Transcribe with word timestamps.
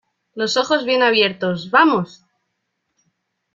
los 0.33 0.57
ojos 0.57 0.83
bien 0.83 1.03
abiertos,¡ 1.03 1.69
vamos! 1.71 2.25